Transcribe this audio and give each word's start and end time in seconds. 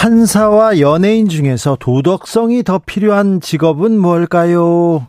판사와 0.00 0.80
연예인 0.80 1.28
중에서 1.28 1.76
도덕성이 1.78 2.62
더 2.62 2.78
필요한 2.78 3.42
직업은 3.42 3.98
뭘까요? 3.98 5.06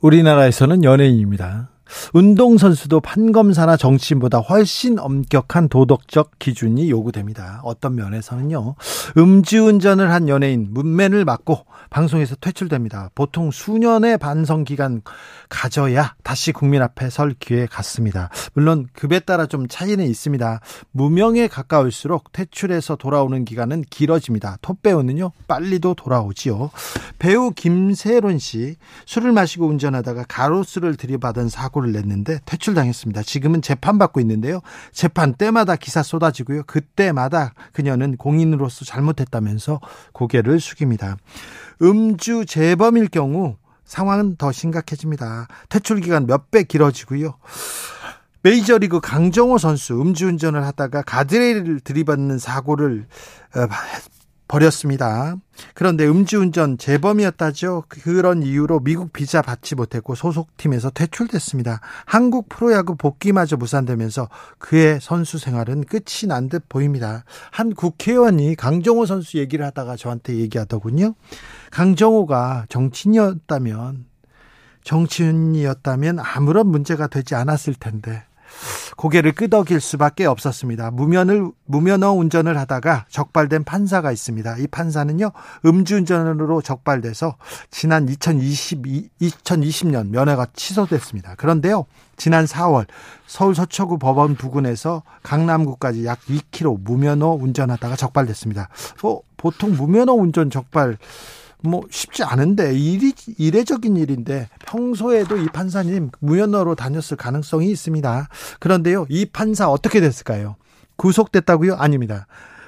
우리나라에서는 0.00 0.84
연예인입니다. 0.84 1.70
운동선수도 2.12 3.00
판검사나 3.00 3.76
정치인보다 3.76 4.38
훨씬 4.38 4.98
엄격한 4.98 5.68
도덕적 5.68 6.38
기준이 6.38 6.90
요구됩니다. 6.90 7.60
어떤 7.64 7.94
면에서는요, 7.94 8.74
음주운전을 9.16 10.10
한 10.10 10.28
연예인, 10.28 10.68
문맨을 10.70 11.24
맞고 11.24 11.66
방송에서 11.90 12.34
퇴출됩니다. 12.36 13.10
보통 13.14 13.50
수년의 13.50 14.16
반성 14.16 14.64
기간 14.64 15.02
가져야 15.50 16.14
다시 16.22 16.50
국민 16.52 16.80
앞에 16.80 17.10
설 17.10 17.34
기회 17.38 17.66
같습니다. 17.66 18.30
물론 18.54 18.86
급에 18.94 19.20
따라 19.20 19.46
좀 19.46 19.68
차이는 19.68 20.06
있습니다. 20.06 20.60
무명에 20.90 21.48
가까울수록 21.48 22.32
퇴출해서 22.32 22.96
돌아오는 22.96 23.44
기간은 23.44 23.84
길어집니다. 23.90 24.56
톱배우는요 24.62 25.32
빨리도 25.46 25.94
돌아오지요. 25.94 26.70
배우 27.18 27.50
김세론 27.50 28.38
씨 28.38 28.76
술을 29.04 29.32
마시고 29.32 29.66
운전하다가 29.66 30.24
가로수를 30.28 30.96
들이받은 30.96 31.50
사고 31.50 31.81
를 31.82 31.92
냈는데 31.92 32.40
퇴출당했습니다. 32.44 33.22
지금은 33.22 33.62
재판받고 33.62 34.20
있는데요. 34.20 34.60
재판 34.92 35.34
때마다 35.34 35.76
기사 35.76 36.02
쏟아지고요. 36.02 36.62
그때마다 36.64 37.54
그녀는 37.72 38.16
공인으로서 38.16 38.84
잘못했다면서 38.84 39.80
고개를 40.12 40.60
숙입니다. 40.60 41.16
음주 41.82 42.46
재범일 42.46 43.08
경우 43.08 43.56
상황은 43.84 44.36
더 44.36 44.52
심각해집니다. 44.52 45.48
퇴출 45.68 46.00
기간 46.00 46.26
몇 46.26 46.50
배 46.50 46.62
길어지고요. 46.62 47.34
메이저리그 48.42 49.00
강정호 49.00 49.58
선수 49.58 50.00
음주운전을 50.00 50.64
하다가 50.66 51.02
가드레일을 51.02 51.80
들이받는 51.80 52.38
사고를 52.38 53.06
어, 53.54 53.66
버렸습니다. 54.52 55.34
그런데 55.72 56.06
음주운전 56.06 56.76
재범이었다죠. 56.76 57.84
그런 57.88 58.42
이유로 58.42 58.80
미국 58.80 59.10
비자 59.12 59.40
받지 59.40 59.74
못했고 59.74 60.14
소속팀에서 60.14 60.90
퇴출됐습니다. 60.90 61.80
한국 62.04 62.50
프로야구 62.50 62.96
복귀마저 62.96 63.56
무산되면서 63.56 64.28
그의 64.58 65.00
선수 65.00 65.38
생활은 65.38 65.84
끝이 65.84 66.28
난 66.28 66.42
듯 66.52 66.68
보입니다. 66.68 67.24
한 67.50 67.72
국회의원이 67.72 68.56
강정호 68.56 69.06
선수 69.06 69.38
얘기를 69.38 69.64
하다가 69.64 69.96
저한테 69.96 70.36
얘기하더군요. 70.36 71.14
강정호가 71.70 72.66
정치인이었다면 72.68 74.04
정치인이었다면 74.84 76.18
아무런 76.18 76.66
문제가 76.66 77.06
되지 77.06 77.36
않았을 77.36 77.74
텐데 77.74 78.24
고개를 78.96 79.32
끄덕일 79.32 79.80
수밖에 79.80 80.26
없었습니다. 80.26 80.90
무면을 80.90 81.50
무면허 81.64 82.12
운전을 82.12 82.58
하다가 82.58 83.06
적발된 83.08 83.64
판사가 83.64 84.12
있습니다. 84.12 84.58
이 84.58 84.66
판사는요 84.66 85.32
음주운전으로 85.64 86.62
적발돼서 86.62 87.36
지난 87.70 88.08
2022, 88.08 89.08
2020년 89.20 90.08
면허가 90.10 90.46
취소됐습니다. 90.52 91.34
그런데요 91.36 91.86
지난 92.16 92.44
4월 92.44 92.86
서울 93.26 93.54
서초구 93.54 93.98
법원 93.98 94.36
부근에서 94.36 95.02
강남구까지 95.22 96.04
약 96.04 96.20
2km 96.26 96.80
무면허 96.82 97.28
운전하다가 97.28 97.96
적발됐습니다. 97.96 98.68
어, 99.02 99.20
보통 99.36 99.72
무면허 99.72 100.12
운전 100.12 100.50
적발 100.50 100.98
뭐 101.62 101.82
쉽지 101.90 102.24
않은데 102.24 102.74
일이 102.74 103.12
이례적인 103.38 103.96
일인데 103.96 104.48
평소에도 104.66 105.36
이 105.36 105.46
판사님 105.46 106.10
무연어로 106.20 106.74
다녔을 106.74 107.16
가능성이 107.16 107.70
있습니다. 107.70 108.28
그런데요, 108.58 109.06
이 109.08 109.26
판사 109.26 109.68
어떻게 109.68 110.00
됐을까요? 110.00 110.56
구속됐다고요? 110.96 111.74
아닙니다. 111.76 112.26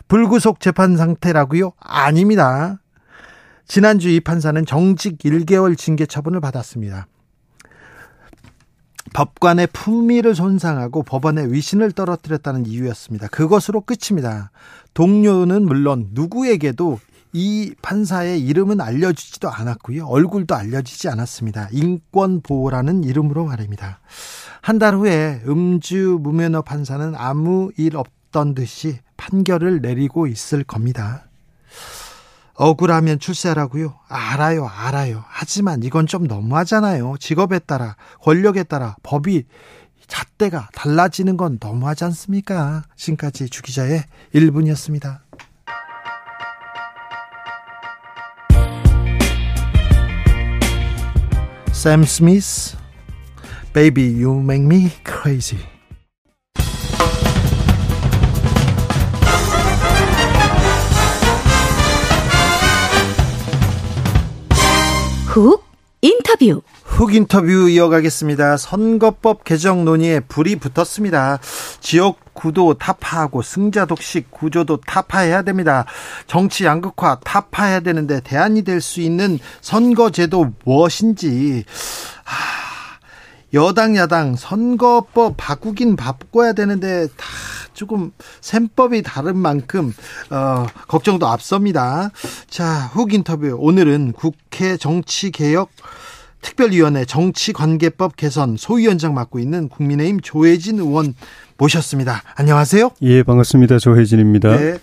불구속 0.08 0.60
재판 0.60 0.96
상태라고요? 0.96 1.72
아닙니다. 1.78 2.80
지난주 3.66 4.08
이 4.08 4.20
판사는 4.20 4.64
정직 4.66 5.18
1개월 5.18 5.76
징계 5.76 6.06
처분을 6.06 6.40
받았습니다. 6.40 7.06
법관의 9.14 9.68
품위를 9.72 10.34
손상하고 10.34 11.02
법원의 11.04 11.52
위신을 11.52 11.92
떨어뜨렸다는 11.92 12.66
이유였습니다. 12.66 13.28
그것으로 13.28 13.82
끝입니다. 13.82 14.50
동료는 14.92 15.64
물론 15.64 16.08
누구에게도 16.12 16.98
이 17.36 17.74
판사의 17.82 18.40
이름은 18.40 18.80
알려지지도 18.80 19.50
않았고요. 19.50 20.06
얼굴도 20.06 20.54
알려지지 20.54 21.08
않았습니다. 21.08 21.68
인권보호라는 21.72 23.02
이름으로 23.02 23.44
말입니다. 23.46 23.98
한 24.62 24.78
달 24.78 24.94
후에 24.94 25.42
음주 25.46 26.20
무면허 26.22 26.62
판사는 26.62 27.12
아무 27.16 27.70
일 27.76 27.96
없던 27.96 28.54
듯이 28.54 29.00
판결을 29.16 29.80
내리고 29.82 30.26
있을 30.28 30.62
겁니다. 30.62 31.24
억울하면 32.54 33.18
출세하라고요? 33.18 33.98
알아요, 34.08 34.66
알아요. 34.68 35.24
하지만 35.26 35.82
이건 35.82 36.06
좀 36.06 36.24
너무하잖아요. 36.28 37.16
직업에 37.18 37.58
따라, 37.58 37.96
권력에 38.22 38.62
따라 38.62 38.94
법이 39.02 39.44
잣대가 40.06 40.68
달라지는 40.72 41.36
건 41.36 41.58
너무하지 41.60 42.04
않습니까? 42.04 42.84
지금까지 42.94 43.48
주기자의 43.48 44.04
1분이었습니다. 44.34 45.23
샘 51.83 52.03
스미스 52.03 52.77
Baby 53.73 54.23
You 54.23 54.39
Make 54.39 54.65
Me 54.65 54.89
Crazy 55.05 55.57
훅 65.27 65.63
인터뷰 66.01 66.61
훅 66.94 67.12
인터뷰 67.12 67.68
이어가겠습니다. 67.68 68.56
선거법 68.56 69.42
개정 69.42 69.84
논의에 69.84 70.20
불이 70.20 70.56
붙었습니다. 70.56 71.40
지역 71.80 72.18
구도 72.34 72.74
타파하고 72.74 73.42
승자 73.42 73.84
독식 73.84 74.30
구조도 74.30 74.78
타파해야 74.86 75.42
됩니다. 75.42 75.86
정치 76.28 76.64
양극화 76.64 77.18
타파해야 77.24 77.80
되는데 77.80 78.20
대안이 78.20 78.62
될 78.62 78.80
수 78.80 79.00
있는 79.00 79.40
선거제도 79.60 80.52
무엇인지 80.64 81.64
하, 82.22 82.98
여당 83.54 83.96
야당 83.96 84.36
선거법 84.36 85.36
바꾸긴 85.36 85.96
바꿔야 85.96 86.52
되는데 86.52 87.08
다 87.16 87.26
조금 87.72 88.12
셈법이 88.40 89.02
다른 89.02 89.36
만큼 89.36 89.92
어, 90.30 90.66
걱정도 90.86 91.26
앞섭니다. 91.26 92.10
자, 92.48 92.88
훅 92.92 93.14
인터뷰 93.14 93.56
오늘은 93.58 94.12
국회 94.12 94.76
정치 94.76 95.32
개혁 95.32 95.70
특별위원회 96.44 97.06
정치관계법 97.06 98.16
개선 98.16 98.56
소위원장 98.58 99.14
맡고 99.14 99.38
있는 99.38 99.68
국민의힘 99.70 100.20
조혜진 100.20 100.78
의원 100.78 101.14
모셨습니다. 101.56 102.22
안녕하세요. 102.36 102.90
예, 103.02 103.22
반갑습니다. 103.22 103.78
조혜진입니다. 103.78 104.56
네. 104.56 104.78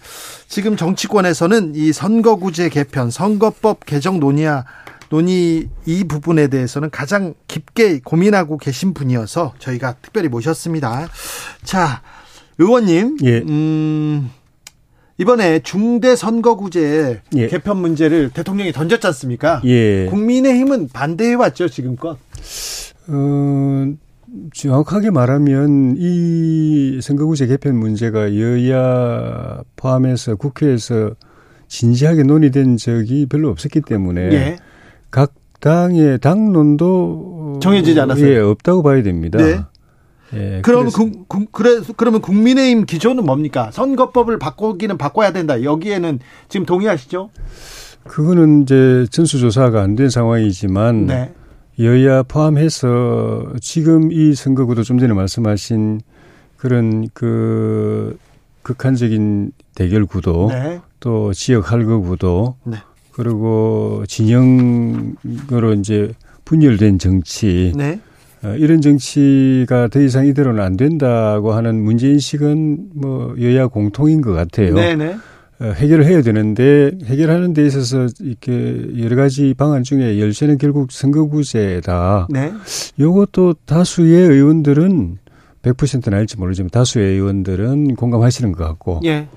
지금 0.48 0.76
정치권에서는 0.76 1.76
이 1.76 1.94
선거구제 1.94 2.70
개편, 2.70 3.12
선거법 3.12 3.86
개정 3.86 4.20
논의야 4.20 4.66
논의 5.10 5.70
이 5.86 6.04
부분에 6.06 6.48
대해서는 6.48 6.90
가장 6.90 7.36
깊게 7.48 8.00
고민하고 8.00 8.58
계신 8.58 8.94
분이어서 8.94 9.54
저희가 9.60 9.96
특별히 10.02 10.30
모셨습니다. 10.30 11.10
자, 11.64 12.02
의원님, 12.58 13.18
예. 13.24 13.40
음, 13.40 14.32
이번에 15.22 15.60
중대 15.60 16.16
선거구제 16.16 17.22
예. 17.36 17.48
개편 17.48 17.78
문제를 17.78 18.32
대통령이 18.32 18.72
던졌지 18.72 19.06
않습니까? 19.06 19.62
예. 19.66 20.08
국민의힘은 20.08 20.90
반대해 20.92 21.36
왔죠 21.36 21.70
지금껏. 21.70 22.18
어, 23.08 23.94
정확하게 24.52 25.12
말하면 25.12 25.96
이 26.00 27.00
선거구제 27.04 27.46
개편 27.46 27.78
문제가 27.78 28.36
여야 28.36 29.62
포함해서 29.76 30.38
국회에서 30.38 31.12
진지하게 31.68 32.24
논의된 32.24 32.78
적이 32.78 33.28
별로 33.28 33.50
없었기 33.50 33.82
때문에 33.82 34.22
예. 34.34 34.58
각 35.12 35.36
당의 35.60 36.18
당론도 36.20 37.60
정해지지 37.62 38.00
않았어요. 38.00 38.28
예, 38.28 38.40
없다고 38.40 38.82
봐야 38.82 39.04
됩니다. 39.04 39.38
네. 39.38 39.60
예, 40.34 40.62
그럼 40.64 40.90
그, 40.90 41.12
그, 41.28 41.46
그래서 41.52 41.94
그러면 41.98 42.22
국민의힘 42.22 42.86
기조는 42.86 43.26
뭡니까? 43.26 43.70
선거법을 43.72 44.40
바꾸기는 44.40 44.98
바꿔야 44.98 45.32
된다. 45.34 45.62
여기에는 45.64 46.20
지금 46.50 46.66
동의하시죠? 46.66 47.30
그거는 48.06 48.64
이제 48.64 49.06
전수조사가 49.12 49.82
안 49.82 49.96
된 49.96 50.10
상황이지만 50.10 51.06
네. 51.08 51.34
여야 51.80 52.24
포함해서 52.24 53.54
지금 53.62 54.12
이 54.12 54.34
선거구도 54.34 54.84
좀 54.84 55.00
전에 55.00 55.14
말씀하신 55.14 56.02
그런 56.58 57.10
그 57.14 58.18
극한적인 58.64 59.52
대결 59.76 60.06
구도 60.06 60.48
네. 60.50 60.80
또 61.00 61.34
지역 61.34 61.72
할거 61.72 62.00
구도 62.00 62.56
네. 62.64 62.78
그리고 63.12 64.04
진영으로 64.08 65.74
이제 65.80 66.14
분열된 66.46 67.00
정치 67.00 67.74
네. 67.76 68.00
어, 68.44 68.56
이런 68.58 68.82
정치가 68.82 69.88
더 69.88 70.02
이상 70.02 70.26
이대로는 70.26 70.64
안 70.64 70.76
된다고 70.76 71.54
하는 71.54 71.82
문제인식은 71.82 72.90
뭐 72.96 73.36
여야 73.40 73.68
공통인 73.68 74.22
것 74.22 74.34
같아요. 74.34 74.74
네네. 74.74 74.96
네. 74.96 75.18
어, 75.60 75.74
해결을 75.74 76.06
해야 76.06 76.24
되는데 76.24 76.92
해결하는 77.06 77.54
데 77.54 77.64
있어서 77.68 78.08
이렇게 78.20 78.84
여러 78.98 79.16
가지 79.16 79.54
방안 79.56 79.84
중에 79.84 80.20
열쇠는 80.20 80.58
결국 80.58 80.92
선거구제다. 80.92 82.28
네. 82.32 82.52
요것도 83.00 83.56
다수의 83.66 84.28
의원들은 84.28 85.20
100%는 85.62 86.18
알지 86.18 86.38
모르지만 86.38 86.72
다수의 86.72 87.14
의원들은 87.14 87.96
공감하시는 87.96 88.52
것 88.54 88.64
같고. 88.64 89.02
예. 89.06 89.28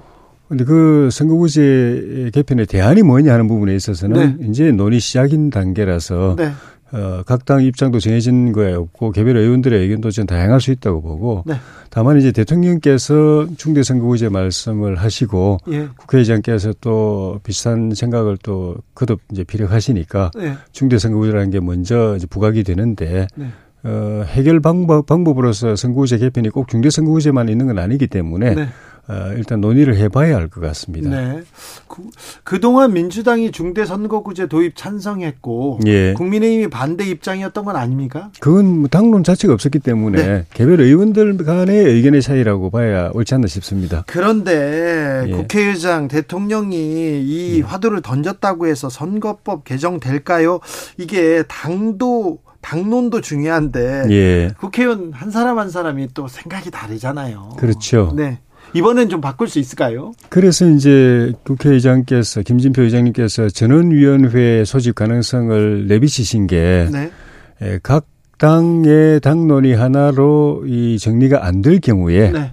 근데 0.49 0.65
그 0.65 1.09
선거구제 1.11 2.31
개편의 2.33 2.67
대안이 2.67 3.03
뭐냐 3.03 3.33
하는 3.33 3.49
부분에 3.49 3.75
있어서는 3.75 4.39
네. 4.39 4.49
이제 4.49 4.73
논의 4.73 5.01
시작인 5.01 5.51
단계라서 5.51 6.37
네. 6.39 6.53
어, 6.94 7.23
각 7.26 7.44
당 7.44 7.62
입장도 7.62 8.00
정해진 8.00 8.52
거에 8.52 8.73
없고 8.73 9.11
개별 9.11 9.37
의원들의 9.37 9.79
의견도 9.79 10.11
좀 10.11 10.25
다양할 10.26 10.61
수 10.61 10.70
있다고 10.70 11.02
보고 11.02 11.43
네. 11.44 11.55
다만 11.91 12.17
이제 12.19 12.32
대통령께서 12.32 13.46
중대선거구제 13.56 14.31
말씀을 14.31 14.96
하시고 14.96 15.58
예. 15.73 15.88
국회의장께서 15.96 16.73
또 16.81 17.41
비슷한 17.43 17.93
생각을 17.94 18.38
또 18.43 18.76
거듭 18.94 19.20
이제 19.31 19.44
피력하시니까 19.44 20.31
네. 20.37 20.55
중대선거구제라는 20.73 21.50
게 21.50 21.61
먼저 21.61 22.14
이제 22.17 22.26
부각이 22.26 22.62
되는데 22.62 23.26
네. 23.35 23.49
어, 23.82 24.25
해결 24.26 24.61
방법, 24.61 25.05
방법으로서 25.05 25.76
선거구제 25.76 26.17
개편이 26.19 26.49
꼭 26.49 26.69
중대선거구제만 26.69 27.50
있는 27.50 27.67
건 27.67 27.79
아니기 27.79 28.06
때문에 28.06 28.55
네. 28.55 28.69
어, 29.09 29.33
일단 29.37 29.61
논의를 29.61 29.97
해봐야 29.97 30.37
할 30.37 30.49
것 30.49 30.61
같습니다. 30.61 31.11
네. 31.11 31.43
그, 32.45 32.61
동안 32.61 32.93
민주당이 32.93 33.51
중대 33.51 33.85
선거구제 33.85 34.47
도입 34.47 34.77
찬성했고 34.77 35.81
예. 35.87 36.12
국민의힘이 36.15 36.69
반대 36.69 37.05
입장이었던 37.05 37.65
건 37.65 37.77
아닙니까? 37.77 38.31
그건 38.41 38.79
뭐 38.81 38.89
당론 38.89 39.25
자체가 39.25 39.53
없었기 39.53 39.81
때문에 39.81 40.23
네. 40.27 40.47
개별 40.55 40.81
의원들 40.81 41.37
간의 41.39 41.77
의견의 41.77 42.23
차이라고 42.23 42.71
봐야 42.71 43.11
옳지 43.12 43.35
않나 43.35 43.47
싶습니다. 43.49 44.05
그런데 44.06 45.25
예. 45.27 45.33
국회의장 45.33 46.09
대통령이 46.09 46.77
이 47.23 47.59
예. 47.59 47.61
화두를 47.62 48.01
던졌다고 48.03 48.67
해서 48.67 48.89
선거법 48.89 49.65
개정될까요? 49.65 50.61
이게 50.99 51.43
당도 51.49 52.39
당론도 52.61 53.21
중요한데 53.21 54.05
예. 54.11 54.55
국회의원 54.59 55.12
한 55.12 55.31
사람 55.31 55.59
한 55.59 55.69
사람이 55.69 56.09
또 56.15 56.29
생각이 56.29 56.71
다르잖아요. 56.71 57.56
그렇죠. 57.59 58.12
네. 58.17 58.39
이번엔 58.75 59.09
좀 59.09 59.21
바꿀 59.21 59.49
수 59.49 59.59
있을까요? 59.59 60.12
그래서 60.29 60.69
이제 60.69 61.32
국회의장께서 61.44 62.43
김진표 62.43 62.82
의장님께서 62.82 63.49
전원위원회 63.49 64.65
소집 64.65 64.94
가능성을 64.97 65.87
내비치신 65.87 66.47
게각 66.49 66.91
네. 66.93 67.11
예, 67.62 67.79
당의 68.38 69.21
당론이 69.21 69.75
하나로 69.75 70.65
이 70.67 70.99
정리가 70.99 71.47
안 71.47 71.62
될 71.62 71.81
경우에 71.81 72.31
네. 72.32 72.53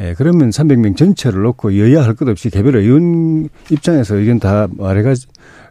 예, 0.00 0.14
그러면 0.18 0.50
300명 0.50 0.96
전체를 0.96 1.42
놓고 1.42 1.78
여야 1.78 2.04
할 2.04 2.14
것 2.14 2.28
없이 2.28 2.50
개별 2.50 2.76
의원 2.76 3.48
입장에서 3.70 4.16
의견 4.16 4.38
다 4.38 4.68
말해가 4.76 5.14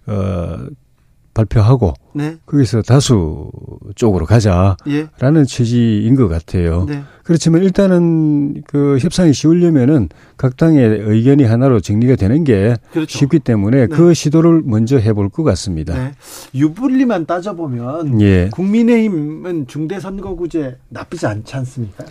어 0.07 0.57
발표하고 1.33 1.93
네. 2.13 2.37
거기서 2.45 2.81
다수 2.83 3.49
쪽으로 3.95 4.25
가자라는 4.25 4.75
예. 4.87 5.45
취지인 5.45 6.15
것 6.15 6.27
같아요. 6.27 6.85
네. 6.87 7.03
그렇지만 7.23 7.63
일단은 7.63 8.63
그 8.67 8.97
협상이 8.99 9.33
쉬우려면은 9.33 10.09
각 10.37 10.57
당의 10.57 10.83
의견이 10.83 11.43
하나로 11.43 11.79
정리가 11.79 12.15
되는 12.15 12.43
게 12.43 12.75
그렇죠. 12.91 13.17
쉽기 13.17 13.39
때문에 13.39 13.87
네. 13.87 13.87
그 13.87 14.13
시도를 14.13 14.61
먼저 14.65 14.97
해볼 14.97 15.29
것 15.29 15.43
같습니다. 15.43 15.95
네. 15.95 16.11
유불리만 16.53 17.25
따져보면 17.25 18.21
예. 18.21 18.49
국민의힘은 18.51 19.67
중대선거구제 19.67 20.77
나쁘지 20.89 21.25
않지 21.25 21.55
않습니까? 21.55 22.05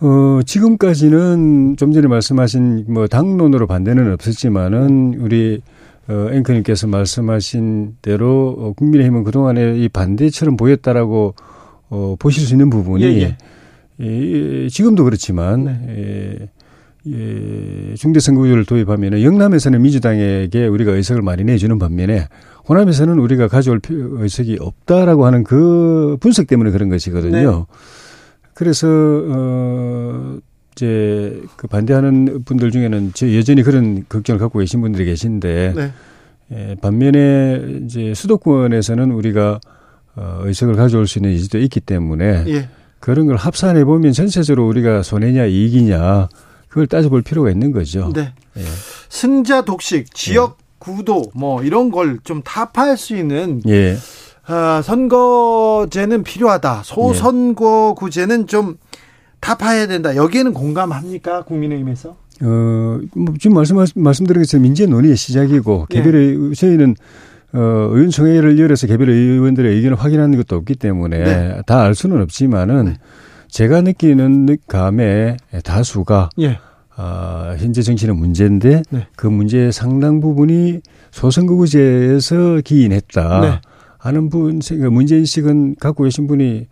어, 0.00 0.40
지금까지는 0.44 1.76
좀 1.76 1.92
전에 1.92 2.08
말씀하신 2.08 2.86
뭐 2.88 3.06
당론으로 3.06 3.66
반대는 3.68 4.12
없었지만은 4.12 5.14
우리 5.18 5.62
어, 6.08 6.28
앵커님께서 6.32 6.86
말씀하신 6.86 7.96
대로 8.02 8.56
어, 8.58 8.72
국민의힘은 8.72 9.24
그동안에 9.24 9.78
이 9.78 9.88
반대처럼 9.88 10.56
보였다라고 10.56 11.34
어, 11.90 12.16
보실 12.18 12.44
수 12.44 12.54
있는 12.54 12.70
부분이 12.70 13.04
예, 13.04 13.08
예. 13.20 13.36
예, 14.00 14.68
지금도 14.68 15.04
그렇지만 15.04 15.64
네. 15.64 16.48
예, 17.06 17.10
예, 17.10 17.94
중대선거구제를 17.94 18.64
도입하면 18.64 19.22
영남에서는 19.22 19.80
민주당에게 19.80 20.66
우리가 20.66 20.92
의석을 20.92 21.22
많이 21.22 21.44
내주는 21.44 21.78
반면에 21.78 22.26
호남에서는 22.68 23.18
우리가 23.18 23.48
가져올 23.48 23.80
의석이 23.88 24.58
없다라고 24.60 25.26
하는 25.26 25.44
그 25.44 26.16
분석 26.20 26.46
때문에 26.46 26.70
그런 26.70 26.88
것이거든요. 26.88 27.50
네. 27.58 27.64
그래서 28.54 28.88
어 28.88 30.38
이제 30.74 31.40
그 31.56 31.66
반대하는 31.66 32.44
분들 32.44 32.70
중에는 32.70 33.12
저 33.14 33.34
여전히 33.36 33.62
그런 33.62 34.04
걱정을 34.08 34.38
갖고 34.38 34.58
계신 34.58 34.80
분들이 34.80 35.04
계신데 35.04 35.72
네. 35.76 35.92
예, 36.52 36.76
반면에 36.80 37.80
이제 37.84 38.12
수도권에서는 38.14 39.10
우리가 39.12 39.60
어, 40.16 40.40
의석을 40.42 40.74
가져올 40.76 41.06
수 41.06 41.18
있는 41.18 41.32
여지도 41.34 41.58
있기 41.58 41.80
때문에 41.80 42.44
예. 42.48 42.68
그런 43.00 43.26
걸 43.26 43.36
합산해 43.36 43.84
보면 43.84 44.12
전체적으로 44.12 44.66
우리가 44.68 45.02
손해냐 45.02 45.46
이익이냐 45.46 46.28
그걸 46.68 46.86
따져볼 46.86 47.22
필요가 47.22 47.50
있는 47.50 47.72
거죠. 47.72 48.10
네. 48.14 48.32
예. 48.56 48.62
승자 49.08 49.62
독식, 49.62 50.14
지역 50.14 50.58
예. 50.58 50.62
구도 50.78 51.22
뭐 51.34 51.62
이런 51.62 51.90
걸 51.90 52.18
좀 52.24 52.42
타파할 52.42 52.96
수 52.96 53.16
있는 53.16 53.62
예. 53.68 53.96
어, 54.48 54.82
선거제는 54.82 56.22
필요하다. 56.24 56.82
소선거구제는 56.84 58.46
좀 58.46 58.76
타파해야 59.42 59.88
된다. 59.88 60.16
여기에는 60.16 60.54
공감합니까? 60.54 61.42
국민의힘에서? 61.42 62.10
어, 62.42 63.00
뭐 63.14 63.34
지금 63.38 63.56
말씀, 63.56 63.76
말씀드린 63.96 64.42
것처럼 64.42 64.62
민재 64.62 64.86
논의의 64.86 65.16
시작이고, 65.16 65.88
예. 65.90 65.94
개별의, 65.94 66.50
예. 66.50 66.54
저희는, 66.54 66.94
어, 67.52 67.58
의원총회를 67.90 68.58
열어서 68.58 68.86
개별 68.86 69.10
의원들의 69.10 69.74
의견을 69.74 69.98
확인하는 69.98 70.38
것도 70.38 70.56
없기 70.56 70.76
때문에 70.76 71.18
네. 71.18 71.62
다알 71.66 71.94
수는 71.94 72.22
없지만은 72.22 72.84
네. 72.84 72.94
제가 73.48 73.82
느끼는 73.82 74.56
감에 74.68 75.36
다수가 75.62 76.30
예. 76.40 76.58
어, 76.96 77.54
현재 77.58 77.82
정치는 77.82 78.16
문제인데 78.16 78.82
네. 78.88 79.06
그 79.16 79.26
문제의 79.26 79.72
상당 79.72 80.20
부분이 80.20 80.80
소선거구제에서 81.10 82.62
기인했다. 82.64 83.60
네. 84.02 84.08
하는 84.08 84.28
분, 84.30 84.60
문제인식은 84.90 85.76
갖고 85.76 86.02
계신 86.04 86.26
분이 86.26 86.66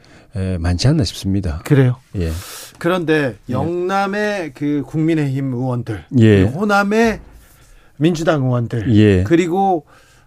많지 0.59 0.89
않나 0.89 1.05
싶습니다. 1.05 1.63
그래요? 1.65 1.97
예. 2.17 2.31
그런데 2.79 3.37
예. 3.49 3.53
영남의 3.53 4.53
그 4.55 4.83
국민의힘 4.87 5.53
의원들, 5.53 6.05
예. 6.19 6.43
호남의 6.43 7.21
민주당 7.99 8.43
의원들, 8.45 8.95
예. 8.97 9.23
그리고 9.23 9.85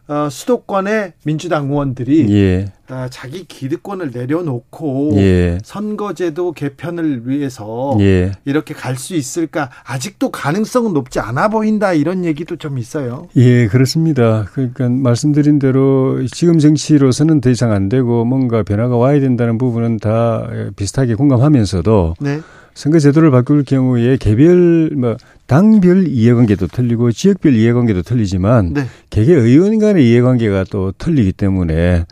어, 0.07 0.27
수도권의 0.29 1.13
민주당 1.23 1.69
의원들이 1.69 2.27
예. 2.35 2.65
어, 2.89 3.07
자기 3.09 3.45
기득권을 3.45 4.11
내려놓고 4.13 5.11
예. 5.15 5.57
선거제도 5.63 6.51
개편을 6.51 7.27
위해서 7.27 7.95
예. 8.01 8.31
이렇게 8.45 8.73
갈 8.73 8.97
수 8.97 9.15
있을까? 9.15 9.69
아직도 9.85 10.29
가능성은 10.29 10.93
높지 10.93 11.19
않아 11.19 11.47
보인다 11.47 11.93
이런 11.93 12.25
얘기도 12.25 12.57
좀 12.57 12.77
있어요. 12.77 13.27
예, 13.37 13.67
그렇습니다. 13.67 14.45
그러니까 14.53 14.87
말씀드린 14.89 15.57
대로 15.57 16.25
지금 16.27 16.59
정치로서는 16.59 17.41
더 17.41 17.49
이상 17.49 17.71
안 17.71 17.89
되고 17.89 18.23
뭔가 18.23 18.61
변화가 18.63 18.95
와야 18.97 19.19
된다는 19.19 19.57
부분은 19.57 19.97
다 19.97 20.47
비슷하게 20.75 21.15
공감하면서도. 21.15 22.15
네. 22.19 22.41
선거제도를 22.73 23.31
바꿀 23.31 23.63
경우에 23.63 24.17
개별 24.17 24.91
뭐 24.95 25.15
당별 25.45 26.07
이해관계도 26.07 26.67
틀리고 26.67 27.11
지역별 27.11 27.55
이해관계도 27.55 28.01
틀리지만 28.01 28.73
네. 28.73 28.85
개개 29.09 29.33
의원 29.33 29.77
간의 29.79 30.09
이해관계가 30.09 30.65
또 30.69 30.91
틀리기 30.97 31.33
때문에 31.33 32.05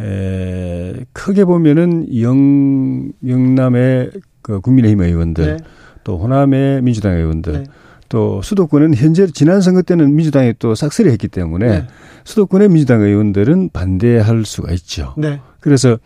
에, 0.00 0.94
크게 1.12 1.44
보면은 1.44 2.06
영 2.20 3.12
영남의 3.26 4.10
그 4.42 4.60
국민의힘 4.60 5.00
의원들 5.00 5.44
네. 5.46 5.56
또 6.02 6.18
호남의 6.18 6.82
민주당 6.82 7.14
의원들 7.16 7.52
네. 7.52 7.64
또 8.08 8.42
수도권은 8.42 8.94
현재 8.94 9.26
지난 9.26 9.60
선거 9.60 9.82
때는 9.82 10.14
민주당이 10.14 10.54
또 10.58 10.74
싹쓸이 10.74 11.10
했기 11.10 11.28
때문에 11.28 11.66
네. 11.66 11.86
수도권의 12.24 12.68
민주당 12.68 13.00
의원들은 13.00 13.70
반대할 13.72 14.44
수가 14.44 14.72
있죠. 14.72 15.14
네. 15.16 15.40
그래서 15.60 15.98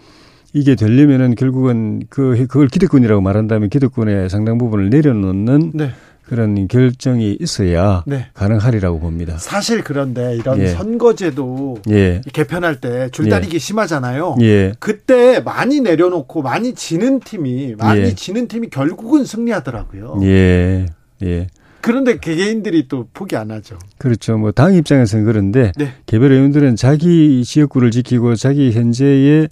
이게 0.58 0.74
되려면은 0.74 1.34
결국은 1.36 2.02
그 2.08 2.46
그걸 2.48 2.68
기득권이라고 2.68 3.20
말한다면 3.20 3.68
기득권의 3.70 4.28
상당 4.28 4.58
부분을 4.58 4.90
내려놓는 4.90 5.72
네. 5.74 5.90
그런 6.24 6.68
결정이 6.68 7.38
있어야 7.40 8.02
네. 8.06 8.26
가능하리라고 8.34 9.00
봅니다. 9.00 9.38
사실 9.38 9.82
그런데 9.82 10.36
이런 10.36 10.60
예. 10.60 10.66
선거제도 10.66 11.78
예. 11.88 12.20
개편할 12.32 12.80
때 12.80 13.08
줄다리기 13.10 13.54
예. 13.54 13.58
심하잖아요. 13.58 14.36
예. 14.42 14.74
그때 14.78 15.40
많이 15.40 15.80
내려놓고 15.80 16.42
많이 16.42 16.74
지는 16.74 17.20
팀이 17.20 17.76
많이 17.78 18.00
예. 18.00 18.14
지는 18.14 18.46
팀이 18.46 18.68
결국은 18.68 19.24
승리하더라고요. 19.24 20.18
예. 20.22 20.86
예. 21.22 21.46
그런데 21.80 22.18
개개인들이 22.18 22.88
또 22.88 23.06
포기 23.14 23.36
안 23.36 23.50
하죠. 23.50 23.78
그렇죠. 23.96 24.36
뭐 24.36 24.50
당 24.50 24.74
입장에서는 24.74 25.24
그런데 25.24 25.72
네. 25.76 25.92
개별 26.04 26.32
의원들은 26.32 26.76
자기 26.76 27.42
지역구를 27.44 27.90
지키고 27.90 28.34
자기 28.34 28.72
현재의 28.72 29.48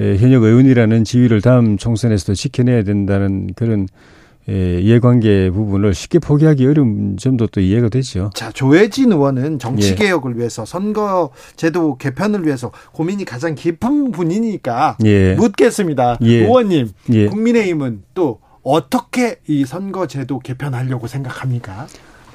현역 0.00 0.42
의원이라는 0.44 1.04
지위를 1.04 1.40
다음 1.42 1.76
총선에서도 1.76 2.34
지켜내야 2.34 2.82
된다는 2.84 3.52
그런 3.54 3.86
예, 4.48 4.80
이해관계 4.80 5.50
부분을 5.50 5.94
쉽게 5.94 6.18
포기하기 6.18 6.66
어려운 6.66 7.16
점도 7.18 7.46
또 7.46 7.60
이해가 7.60 7.88
되죠. 7.90 8.30
자, 8.34 8.50
조혜진 8.50 9.12
의원은 9.12 9.58
정치 9.58 9.94
개혁을 9.94 10.32
예. 10.34 10.38
위해서 10.38 10.64
선거 10.64 11.30
제도 11.56 11.96
개편을 11.98 12.46
위해서 12.46 12.72
고민이 12.92 13.26
가장 13.26 13.54
깊은 13.54 14.12
분이니까 14.12 14.96
예. 15.04 15.34
묻겠습니다. 15.34 16.18
예. 16.22 16.38
의원님, 16.38 16.88
예. 17.10 17.26
국민의힘은 17.26 18.02
또 18.14 18.40
어떻게 18.62 19.36
이 19.46 19.64
선거 19.64 20.06
제도 20.06 20.38
개편하려고 20.38 21.06
생각합니까? 21.06 21.86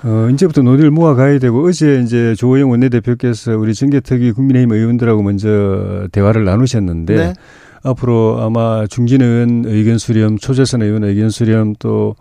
어, 0.06 0.30
이제부터 0.30 0.62
논의를 0.62 0.92
모아가야 0.92 1.40
되고 1.40 1.68
어제 1.68 2.00
이제 2.00 2.36
조호영 2.36 2.70
원내대표께서 2.70 3.58
우리 3.58 3.74
정계특위 3.74 4.34
국민의힘 4.34 4.72
의원들하고 4.72 5.24
먼저 5.24 6.08
대화를 6.12 6.46
나누셨는데 6.46 7.16
네. 7.16 7.34
앞으로 7.82 8.40
아마 8.40 8.86
중진 8.86 9.24
의원 9.24 9.64
의견 9.66 9.98
수렴, 9.98 10.38
초재선 10.38 10.84
의원 10.84 11.04
의견 11.04 11.32
수렴 11.32 11.74
또 11.80 12.16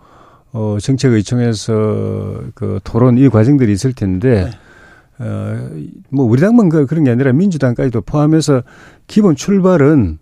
어, 0.51 0.77
정책의총에서 0.81 2.41
그 2.55 2.79
토론 2.83 3.19
이 3.19 3.29
과정들이 3.29 3.71
있을 3.73 3.93
텐데 3.93 4.45
네. 4.45 5.23
어, 5.23 5.69
뭐 6.09 6.25
우리 6.25 6.41
당만 6.41 6.69
그, 6.69 6.87
그런 6.87 7.03
게 7.03 7.11
아니라 7.11 7.33
민주당까지도 7.33 8.01
포함해서 8.01 8.63
기본 9.05 9.35
출발은 9.35 10.17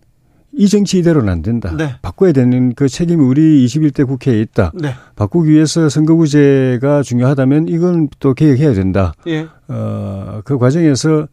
이 0.56 0.68
정치 0.68 1.00
이대로는 1.00 1.30
안 1.30 1.42
된다. 1.42 1.74
네. 1.76 1.96
바꿔야 2.02 2.32
되는 2.32 2.74
그 2.76 2.88
책임이 2.88 3.24
우리 3.24 3.66
21대 3.66 4.06
국회에 4.06 4.40
있다. 4.42 4.72
네. 4.76 4.94
바꾸기 5.16 5.50
위해서 5.50 5.90
선거구제가 5.90 7.02
중요하다면 7.02 7.68
이건 7.70 8.10
또 8.20 8.34
개혁해야 8.34 8.74
된다. 8.74 9.14
예. 9.28 9.48
어, 9.68 10.42
그 10.46 10.58
과정에서 10.58 11.28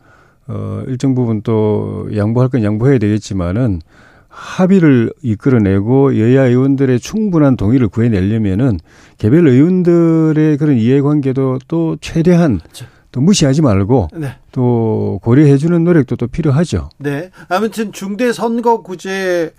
어, 0.48 0.82
일정 0.88 1.14
부분 1.14 1.42
또 1.42 2.08
양보할 2.14 2.48
건 2.48 2.64
양보해야 2.64 2.98
되겠지만은 2.98 3.80
합의를 4.28 5.12
이끌어내고 5.22 6.18
여야 6.18 6.46
의원들의 6.46 7.00
충분한 7.00 7.56
동의를 7.56 7.88
구해내려면은 7.88 8.78
개별 9.18 9.46
의원들의 9.46 10.56
그런 10.56 10.76
이해관계도 10.76 11.58
또 11.68 11.96
최대한 12.00 12.58
그렇죠. 12.58 12.86
또 13.12 13.20
무시하지 13.20 13.62
말고 13.62 14.08
네. 14.16 14.34
또 14.52 15.18
고려해주는 15.22 15.82
노력도 15.82 16.16
또 16.16 16.26
필요하죠. 16.26 16.90
네. 16.98 17.30
아무튼 17.48 17.92
중대 17.92 18.32
선거구제 18.32 19.52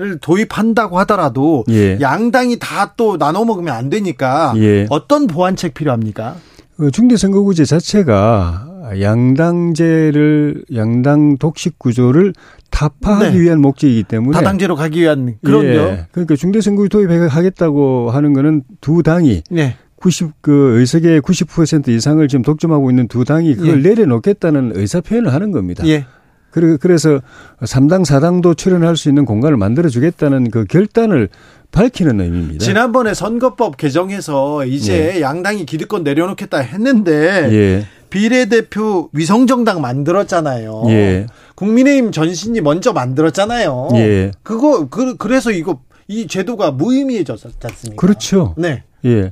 를 0.00 0.16
도입한다고 0.18 0.96
하더라도 1.00 1.64
예. 1.70 1.98
양당이 2.00 2.60
다 2.60 2.94
또 2.96 3.18
나눠 3.18 3.44
먹으면 3.44 3.74
안 3.74 3.90
되니까 3.90 4.52
예. 4.56 4.86
어떤 4.90 5.26
보완책 5.26 5.74
필요합니까? 5.74 6.36
그 6.76 6.92
중대 6.92 7.16
선거구제 7.16 7.64
자체가 7.64 8.68
양당제를 9.00 10.64
양당 10.74 11.36
독식 11.38 11.78
구조를 11.78 12.32
타파하기 12.70 13.36
네. 13.36 13.40
위한 13.40 13.60
목적이기 13.60 14.04
때문에 14.04 14.38
다당제로 14.38 14.76
가기 14.76 15.00
위한 15.00 15.36
그런요. 15.44 15.68
예. 15.68 16.06
그러니까 16.12 16.36
중대 16.36 16.60
선거구 16.60 16.88
도입하겠다고 16.88 18.10
하는 18.10 18.32
거는 18.34 18.62
두 18.80 19.02
당이 19.02 19.42
네. 19.50 19.76
90 20.00 20.40
그 20.40 20.78
의석의 20.78 21.20
90% 21.20 21.88
이상을 21.88 22.26
지금 22.28 22.42
독점하고 22.42 22.90
있는 22.90 23.08
두 23.08 23.24
당이 23.24 23.56
그걸 23.56 23.84
예. 23.84 23.88
내려놓겠다는 23.88 24.72
의사 24.74 25.00
표현을 25.00 25.32
하는 25.32 25.52
겁니다. 25.52 25.86
예. 25.86 26.06
그래서 26.50 27.20
3당, 27.60 28.04
4당도 28.04 28.56
출연할 28.56 28.96
수 28.96 29.08
있는 29.08 29.24
공간을 29.24 29.56
만들어 29.56 29.88
주겠다는 29.88 30.50
그 30.50 30.64
결단을 30.64 31.28
밝히는 31.70 32.20
의미입니다. 32.20 32.64
지난번에 32.64 33.14
선거법 33.14 33.76
개정해서 33.76 34.64
이제 34.64 35.16
예. 35.16 35.20
양당이 35.20 35.66
기득권 35.66 36.02
내려놓겠다 36.02 36.58
했는데 36.58 37.48
예. 37.52 37.86
비례대표 38.10 39.10
위성정당 39.12 39.80
만들었잖아요. 39.80 40.84
예. 40.88 41.26
국민의힘 41.54 42.10
전신이 42.10 42.60
먼저 42.62 42.92
만들었잖아요. 42.92 43.90
예. 43.94 44.30
그거 44.42 44.88
그, 44.88 45.16
그래서 45.16 45.50
이거 45.50 45.80
이 46.08 46.26
제도가 46.26 46.70
무의미해졌지 46.70 47.46
않습니까? 47.62 48.00
그렇죠. 48.00 48.54
네. 48.56 48.84
예. 49.04 49.30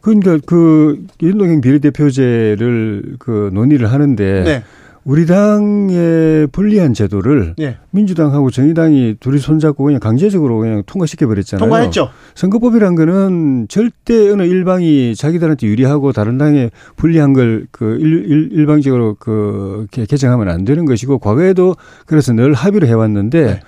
그러니까 0.00 0.38
그 0.46 1.04
윤동형 1.22 1.60
비례대표제를 1.60 3.16
그 3.18 3.50
논의를 3.52 3.92
하는데 3.92 4.42
네. 4.44 4.62
우리 5.02 5.24
당의 5.26 6.46
불리한 6.48 6.92
제도를 6.92 7.54
네. 7.56 7.78
민주당하고 7.90 8.50
정의당이 8.50 9.16
둘이 9.18 9.38
손잡고 9.38 9.84
그냥 9.84 9.98
강제적으로 9.98 10.58
그냥 10.58 10.82
통과시켜 10.84 11.26
버렸잖아요. 11.26 11.64
통과했죠. 11.64 12.10
선거법이란 12.34 12.96
거는 12.96 13.66
절대 13.68 14.30
어느 14.30 14.42
일방이 14.42 15.14
자기들한테 15.16 15.66
유리하고 15.66 16.12
다른 16.12 16.36
당에 16.38 16.70
불리한 16.96 17.32
걸 17.32 17.66
그 17.72 17.96
일방적으로 17.98 19.16
그 19.18 19.86
개정하면 19.90 20.48
안 20.50 20.64
되는 20.64 20.84
것이고 20.84 21.18
과거에도 21.18 21.76
그래서 22.06 22.32
늘 22.34 22.52
합의를 22.52 22.86
해왔는데 22.88 23.44
네. 23.44 23.60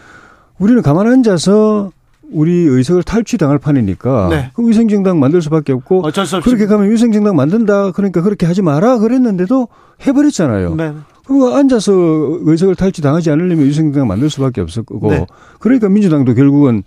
우리는 0.59 0.83
가만 0.83 1.07
앉아서 1.07 1.93
우리 2.33 2.53
의석을 2.53 3.03
탈취당할 3.03 3.59
판이니까 3.59 4.29
네. 4.31 4.51
위생정당 4.57 5.21
만들 5.21 5.43
수밖에 5.43 5.73
없고 5.73 6.03
그렇게 6.43 6.67
가면 6.67 6.91
위생정당 6.91 7.37
만든다 7.37 7.93
그러니까 7.93 8.23
그렇게 8.23 8.47
하지 8.47 8.63
마라 8.63 8.99
그랬는데도 8.99 9.69
해버렸잖아요. 10.07 10.75
네. 10.75 10.93
그 11.25 11.53
앉아서 11.55 11.93
의석을 11.93 12.75
탈취당하지 12.75 13.31
않으려면 13.31 13.67
위생정당 13.67 14.09
만들 14.09 14.29
수밖에 14.31 14.61
없었고 14.61 15.11
네. 15.11 15.27
그러니까 15.61 15.89
민주당도 15.89 16.35
결국은 16.35 16.83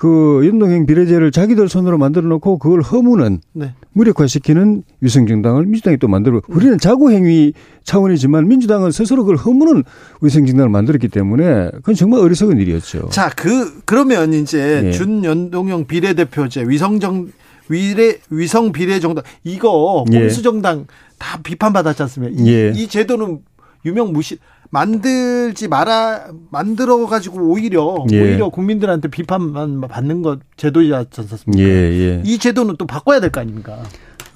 그 0.00 0.40
연동형 0.46 0.86
비례제를 0.86 1.30
자기들 1.30 1.68
손으로 1.68 1.98
만들어 1.98 2.26
놓고 2.26 2.56
그걸 2.56 2.80
허무는 2.80 3.42
네. 3.52 3.74
무력화시키는 3.92 4.82
위성정당을 5.02 5.66
민주당이 5.66 5.98
또 5.98 6.08
만들고 6.08 6.40
우리는 6.48 6.78
자구행위 6.78 7.52
차원이지만 7.84 8.48
민주당은 8.48 8.92
스스로 8.92 9.24
그걸 9.24 9.36
허무는 9.36 9.84
위성정당을 10.22 10.70
만들었기 10.70 11.08
때문에 11.08 11.68
그건 11.72 11.94
정말 11.94 12.20
어리석은 12.20 12.56
일이었죠. 12.60 13.10
자, 13.10 13.28
그 13.36 13.82
그러면 13.84 14.32
이제 14.32 14.84
예. 14.86 14.90
준연동형 14.90 15.86
비례대표제 15.86 16.64
위성정 16.66 17.28
위례 17.68 18.20
위성 18.30 18.72
비례 18.72 19.00
정당 19.00 19.22
이거 19.44 20.06
공수 20.10 20.40
정당 20.40 20.78
예. 20.78 20.84
다 21.18 21.38
비판받았지 21.42 22.02
않습니까? 22.04 22.42
이, 22.42 22.48
예. 22.48 22.72
이 22.74 22.88
제도는 22.88 23.40
유명 23.84 24.12
무시 24.12 24.38
만들지 24.70 25.68
말아 25.68 26.26
만들어 26.50 27.06
가지고 27.06 27.40
오히려 27.50 28.04
예. 28.12 28.20
오히려 28.20 28.48
국민들한테 28.50 29.08
비판만 29.08 29.80
받는 29.80 30.22
것 30.22 30.38
제도지 30.56 30.94
않습니까? 30.94 31.58
예, 31.58 31.64
예. 31.64 32.22
이 32.24 32.38
제도는 32.38 32.76
또 32.78 32.86
바꿔야 32.86 33.20
될 33.20 33.30
거 33.30 33.40
아닙니까? 33.40 33.78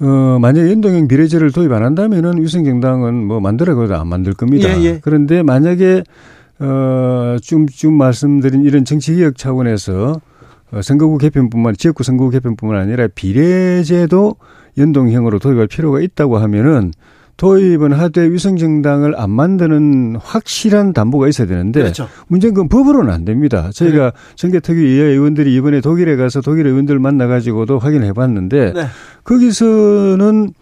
어, 0.01 0.37
만약 0.41 0.69
연동형 0.69 1.07
비례제를 1.07 1.51
도입 1.51 1.71
안 1.71 1.83
한다면은 1.83 2.41
위성정당은 2.41 3.13
뭐 3.25 3.39
만들어도 3.39 3.95
안 3.95 4.07
만들 4.07 4.33
겁니다. 4.33 4.69
예, 4.77 4.83
예. 4.83 4.99
그런데 5.01 5.41
만약에 5.41 6.03
어, 6.59 7.37
좀, 7.41 7.67
좀 7.67 7.93
말씀드린 7.93 8.63
이런 8.63 8.83
정치개혁 8.85 9.37
차원에서 9.37 10.19
어, 10.71 10.81
선거구 10.81 11.17
개편뿐만 11.17 11.75
지역구 11.77 12.03
선거구 12.03 12.31
개편뿐만 12.31 12.77
아니라 12.81 13.07
비례제도 13.13 14.35
연동형으로 14.77 15.39
도입할 15.39 15.67
필요가 15.67 16.01
있다고 16.01 16.37
하면은 16.39 16.91
도입은 17.37 17.91
하되 17.91 18.31
위성정당을 18.31 19.19
안 19.19 19.29
만드는 19.29 20.17
확실한 20.21 20.93
담보가 20.93 21.27
있어야 21.27 21.47
되는데 21.47 21.81
그렇죠. 21.81 22.07
문제는 22.27 22.53
그건 22.53 22.69
법으로는 22.69 23.13
안 23.13 23.25
됩니다. 23.25 23.69
저희가 23.73 24.11
네. 24.11 24.35
정계특위 24.35 24.99
의원들이 24.99 25.53
이번에 25.55 25.81
독일에 25.81 26.15
가서 26.15 26.41
독일 26.41 26.67
의원들 26.67 26.99
만나가지고도 26.99 27.79
확인해 27.79 28.13
봤는데 28.13 28.73
네. 28.73 28.85
거기서는 29.23 30.53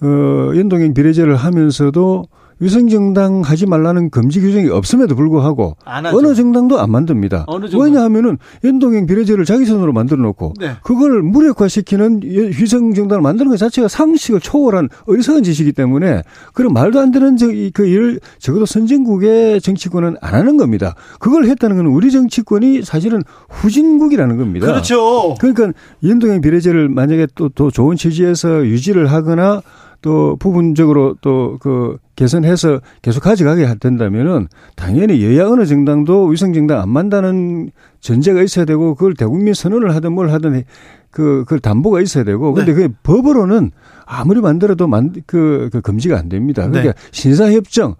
어, 0.00 0.52
연동형 0.56 0.94
비례제를 0.94 1.36
하면서도 1.36 2.24
위성 2.62 2.88
정당 2.88 3.40
하지 3.40 3.66
말라는 3.66 4.10
금지 4.10 4.40
규정이 4.40 4.68
없음에도 4.68 5.16
불구하고 5.16 5.76
어느 5.84 6.34
정당도 6.34 6.78
안 6.78 6.92
만듭니다. 6.92 7.46
왜냐하면은 7.76 8.38
연동형 8.62 9.06
비례제를 9.06 9.44
자기 9.44 9.64
손으로 9.64 9.92
만들어 9.92 10.22
놓고 10.22 10.54
네. 10.60 10.76
그걸 10.84 11.22
무력화시키는 11.22 12.20
위성 12.22 12.94
정당을 12.94 13.20
만드는 13.20 13.50
것 13.50 13.56
자체가 13.56 13.88
상식을 13.88 14.38
초월한 14.38 14.90
어리석은 15.06 15.42
짓이기 15.42 15.72
때문에 15.72 16.22
그런 16.54 16.72
말도 16.72 17.00
안 17.00 17.10
되는 17.10 17.36
저, 17.36 17.48
그 17.72 17.84
일을 17.84 18.20
적어도 18.38 18.64
선진국의 18.64 19.60
정치권은 19.60 20.18
안 20.20 20.34
하는 20.34 20.56
겁니다. 20.56 20.94
그걸 21.18 21.46
했다는 21.46 21.76
건 21.78 21.86
우리 21.86 22.12
정치권이 22.12 22.82
사실은 22.82 23.22
후진국이라는 23.48 24.36
겁니다. 24.36 24.66
그렇죠. 24.66 25.34
그러니까 25.40 25.72
연동형 26.04 26.40
비례제를 26.40 26.88
만약에 26.88 27.26
또, 27.34 27.48
더 27.48 27.70
좋은 27.70 27.96
취지에서 27.96 28.64
유지를 28.64 29.10
하거나 29.10 29.62
또 30.02 30.36
부분적으로 30.36 31.16
또 31.20 31.56
그 31.60 31.96
개선해서 32.16 32.80
계속 33.00 33.22
가져가게 33.22 33.66
된다면은 33.80 34.48
당연히 34.76 35.24
여야 35.24 35.48
어느 35.48 35.64
정당도 35.64 36.26
위성 36.26 36.52
정당 36.52 36.80
안 36.80 36.88
만다는 36.88 37.70
전제가 38.00 38.42
있어야 38.42 38.64
되고 38.64 38.94
그걸 38.94 39.14
대국민 39.14 39.54
선언을 39.54 39.94
하든 39.94 40.12
뭘 40.12 40.30
하든 40.30 40.64
그, 41.10 41.44
그걸 41.44 41.60
담보가 41.60 42.00
있어야 42.00 42.24
되고 42.24 42.52
근데 42.52 42.74
네. 42.74 42.88
그 42.88 42.94
법으로는 43.02 43.70
아무리 44.06 44.40
만들어도 44.40 44.88
만, 44.88 45.12
그, 45.26 45.68
그 45.72 45.80
금지가 45.80 46.18
안 46.18 46.28
됩니다. 46.28 46.66
그러니까 46.68 46.92
네. 46.92 47.08
신사협정 47.12 47.96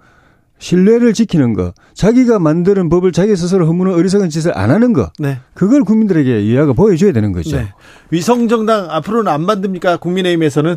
신뢰를 0.58 1.12
지키는 1.12 1.54
거, 1.54 1.72
자기가 1.94 2.38
만드는 2.38 2.88
법을 2.88 3.10
자기 3.10 3.34
스스로 3.34 3.66
허무는 3.66 3.94
어리석은 3.94 4.30
짓을 4.30 4.56
안 4.56 4.70
하는 4.70 4.92
거, 4.92 5.10
네. 5.18 5.38
그걸 5.54 5.82
국민들에게 5.82 6.40
이해가 6.40 6.72
보여줘야 6.72 7.10
되는 7.10 7.32
거죠. 7.32 7.56
네. 7.56 7.72
위성정당 8.10 8.88
앞으로는 8.90 9.32
안 9.32 9.44
만듭니까? 9.44 9.96
국민의힘에서는? 9.96 10.76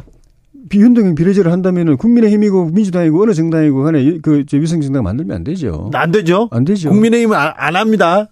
비운동형 0.69 1.15
비례제를 1.15 1.51
한다면은 1.51 1.97
국민의힘이고 1.97 2.69
민주당이고 2.69 3.21
어느 3.21 3.33
정당이고 3.33 3.83
간에 3.83 4.17
그 4.19 4.43
위성 4.53 4.81
정당 4.81 5.03
만들면 5.03 5.35
안 5.35 5.43
되죠. 5.43 5.91
안 5.93 6.11
되죠. 6.11 6.49
안 6.51 6.65
되죠. 6.65 6.89
국민의힘은 6.89 7.37
안, 7.37 7.53
안 7.55 7.75
합니다. 7.75 8.29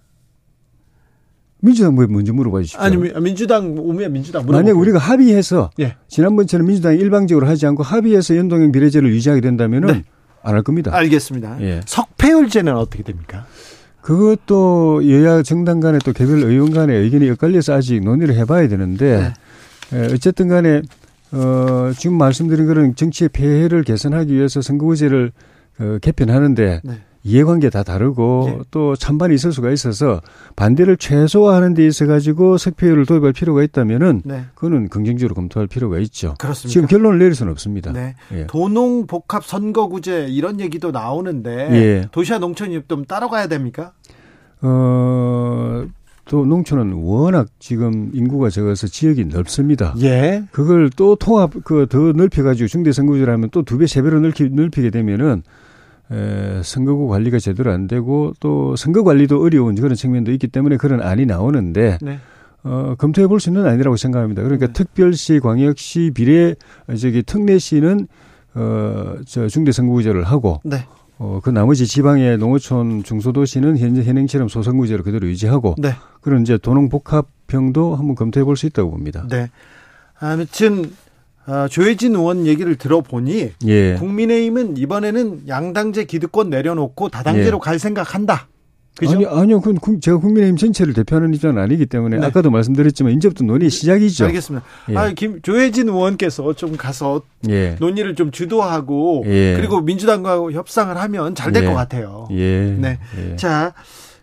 민주당 1.60 1.94
뭐 1.94 2.06
먼저 2.06 2.32
물어봐 2.32 2.60
주십시오. 2.60 2.80
아니 2.80 2.96
민주당 2.96 3.74
오면 3.78 4.12
민주당 4.12 4.44
물어봐. 4.44 4.62
만약 4.62 4.76
우리가 4.78 4.98
합의해서 4.98 5.70
예. 5.80 5.96
지난번처럼 6.08 6.66
민주당이 6.66 6.98
일방적으로 6.98 7.46
하지 7.46 7.66
않고 7.66 7.82
합의해서 7.82 8.36
연동형 8.36 8.72
비례제를 8.72 9.10
유지하게 9.10 9.40
된다면은 9.40 9.88
네. 9.88 10.04
안할 10.42 10.62
겁니다. 10.62 10.94
알겠습니다. 10.94 11.62
예. 11.62 11.80
석패율제는 11.86 12.76
어떻게 12.76 13.02
됩니까? 13.02 13.46
그것도 14.02 15.08
여야 15.08 15.42
정당 15.42 15.80
간에 15.80 15.98
또 16.04 16.12
개별 16.12 16.42
의원 16.42 16.70
간에 16.72 16.94
의견이 16.94 17.30
엇갈려서 17.30 17.72
아직 17.72 18.00
논의를 18.04 18.34
해봐야 18.34 18.68
되는데 18.68 19.32
네. 19.90 20.08
어쨌든 20.12 20.48
간에 20.48 20.82
어, 21.32 21.92
지금 21.96 22.16
말씀드린 22.16 22.66
그런 22.66 22.94
정치의 22.94 23.30
폐해를 23.30 23.82
개선하기 23.82 24.32
위해서 24.32 24.60
선거구제를 24.60 25.32
어, 25.80 25.98
개편하는데 26.00 26.80
네. 26.84 27.00
이해관계 27.26 27.70
다 27.70 27.82
다르고 27.82 28.44
예. 28.48 28.58
또 28.70 28.94
찬반이 28.94 29.34
있을 29.34 29.50
수가 29.50 29.70
있어서 29.70 30.20
반대를 30.56 30.98
최소화하는 30.98 31.72
데 31.72 31.86
있어 31.86 32.06
가지고 32.06 32.58
석패율을 32.58 33.06
도입할 33.06 33.32
필요가 33.32 33.62
있다면은 33.62 34.22
네. 34.26 34.44
그거는 34.54 34.90
긍정적으로 34.90 35.34
검토할 35.34 35.66
필요가 35.66 35.98
있죠. 36.00 36.34
그렇습니다. 36.38 36.70
지금 36.70 36.86
결론을 36.86 37.18
내릴 37.18 37.34
수는 37.34 37.50
없습니다. 37.52 37.92
네. 37.92 38.14
예. 38.32 38.46
도농 38.46 39.06
복합 39.06 39.44
선거구제 39.44 40.26
이런 40.28 40.60
얘기도 40.60 40.90
나오는데 40.90 41.70
예. 41.72 42.08
도시와 42.12 42.38
농촌이 42.38 42.82
좀 42.88 43.06
따라가야 43.06 43.48
됩니까? 43.48 43.92
어. 44.60 45.86
또 46.26 46.44
농촌은 46.46 46.92
워낙 46.94 47.48
지금 47.58 48.10
인구가 48.14 48.48
적어서 48.50 48.86
지역이 48.86 49.26
넓습니다. 49.26 49.94
예. 50.02 50.44
그걸 50.52 50.90
또 50.96 51.16
통합 51.16 51.50
그 51.64 51.86
더 51.86 52.12
넓혀가지고 52.12 52.66
중대 52.68 52.92
선거제를 52.92 53.32
하면 53.34 53.50
또 53.50 53.62
두 53.62 53.76
배, 53.78 53.86
세 53.86 54.00
배로 54.02 54.20
넓히, 54.20 54.48
넓히게 54.50 54.90
되면은 54.90 55.42
에, 56.12 56.60
선거구 56.62 57.08
관리가 57.08 57.38
제대로 57.38 57.70
안 57.72 57.86
되고 57.86 58.32
또 58.40 58.76
선거 58.76 59.02
관리도 59.04 59.42
어려운 59.42 59.74
그런 59.74 59.94
측면도 59.94 60.32
있기 60.32 60.48
때문에 60.48 60.76
그런 60.76 61.00
안이 61.02 61.26
나오는데 61.26 61.98
네. 62.02 62.18
어, 62.62 62.94
검토해 62.96 63.26
볼 63.26 63.40
수 63.40 63.50
있는 63.50 63.66
아니라고 63.66 63.96
생각합니다. 63.96 64.42
그러니까 64.42 64.68
네. 64.68 64.72
특별시, 64.72 65.40
광역시, 65.40 66.12
비례, 66.14 66.54
저기 66.98 67.22
특례시는 67.22 68.06
어, 68.54 69.16
저 69.26 69.48
중대 69.48 69.72
선거구제를 69.72 70.24
하고 70.24 70.60
네. 70.64 70.86
어, 71.18 71.40
그 71.42 71.50
나머지 71.50 71.86
지방의 71.86 72.38
농어촌 72.38 73.04
중소도시는 73.04 73.78
현재 73.78 74.02
현행처럼 74.02 74.48
소선구제를 74.48 75.04
그대로 75.04 75.26
유지하고 75.28 75.76
네. 75.78 75.94
그런 76.20 76.42
이제 76.42 76.58
도농복합형도 76.58 77.94
한번 77.96 78.14
검토해 78.16 78.44
볼 78.44 78.56
수 78.56 78.66
있다고 78.66 78.90
봅니다. 78.90 79.26
네. 79.30 79.50
아무튼 80.18 80.90
어, 81.46 81.68
조혜진 81.68 82.14
의원 82.14 82.46
얘기를 82.46 82.74
들어보니 82.76 83.52
예. 83.66 83.94
국민의힘은 83.94 84.76
이번에는 84.76 85.46
양당제 85.46 86.04
기득권 86.04 86.50
내려놓고 86.50 87.10
다당제로 87.10 87.58
예. 87.58 87.60
갈 87.62 87.78
생각한다. 87.78 88.48
그죠? 88.96 89.12
아니, 89.12 89.26
아니요. 89.26 89.60
그건 89.60 90.00
제가 90.00 90.18
국민의힘 90.18 90.56
전체를 90.56 90.94
대표하는 90.94 91.34
입장은 91.34 91.60
아니기 91.60 91.86
때문에 91.86 92.18
네. 92.18 92.26
아까도 92.26 92.50
말씀드렸지만 92.50 93.12
이제부터 93.14 93.44
논의 93.44 93.68
시작이죠. 93.70 94.26
알겠습니다. 94.26 94.64
예. 94.90 94.96
아, 94.96 95.10
김, 95.12 95.42
조혜진 95.42 95.88
의원께서 95.88 96.52
좀 96.54 96.76
가서 96.76 97.22
예. 97.48 97.76
논의를 97.80 98.14
좀 98.14 98.30
주도하고 98.30 99.24
예. 99.26 99.54
그리고 99.56 99.80
민주당과 99.80 100.52
협상을 100.52 100.96
하면 100.96 101.34
잘 101.34 101.52
될것 101.52 101.72
예. 101.72 101.74
같아요. 101.74 102.28
예. 102.30 102.76
네. 102.78 102.98
예. 103.18 103.36
자, 103.36 103.74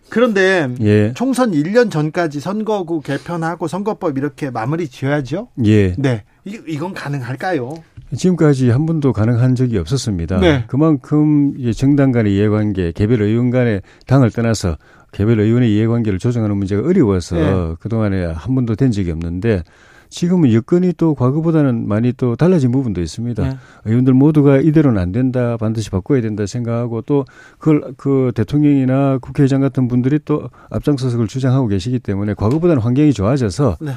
그런데 0.08 0.68
예. 0.80 1.12
총선 1.14 1.52
1년 1.52 1.90
전까지 1.90 2.40
선거구 2.40 3.00
개편하고 3.00 3.68
선거법 3.68 4.16
이렇게 4.16 4.50
마무리 4.50 4.88
지어야죠. 4.88 5.48
예. 5.64 5.94
네. 5.96 6.24
이, 6.44 6.60
이건 6.66 6.92
가능할까요? 6.92 7.72
지금까지 8.14 8.70
한 8.70 8.84
번도 8.84 9.12
가능한 9.12 9.54
적이 9.54 9.78
없었습니다. 9.78 10.40
네. 10.40 10.64
그만큼 10.66 11.54
정당 11.72 12.12
간의 12.12 12.34
이해관계, 12.34 12.92
개별 12.92 13.22
의원 13.22 13.50
간의 13.50 13.82
당을 14.06 14.30
떠나서 14.30 14.76
개별 15.12 15.40
의원의 15.40 15.72
이해관계를 15.74 16.18
조정하는 16.18 16.56
문제가 16.56 16.86
어려워서 16.86 17.36
네. 17.36 17.74
그동안에 17.80 18.24
한 18.26 18.54
번도 18.54 18.74
된 18.74 18.90
적이 18.90 19.12
없는데 19.12 19.62
지금은 20.08 20.52
여건이 20.52 20.92
또 20.98 21.14
과거보다는 21.14 21.88
많이 21.88 22.12
또 22.12 22.36
달라진 22.36 22.70
부분도 22.70 23.00
있습니다. 23.00 23.42
네. 23.48 23.56
의원들 23.86 24.12
모두가 24.12 24.58
이대로는 24.58 25.00
안 25.00 25.10
된다, 25.10 25.56
반드시 25.56 25.88
바꿔야 25.90 26.20
된다 26.20 26.44
생각하고 26.44 27.00
또 27.02 27.24
그걸 27.58 27.94
그 27.96 28.30
대통령이나 28.34 29.18
국회의장 29.18 29.62
같은 29.62 29.88
분들이 29.88 30.18
또 30.26 30.50
앞장서서 30.68 31.12
그걸 31.12 31.28
주장하고 31.28 31.66
계시기 31.66 31.98
때문에 31.98 32.34
과거보다는 32.34 32.82
환경이 32.82 33.14
좋아져서 33.14 33.78
네. 33.80 33.92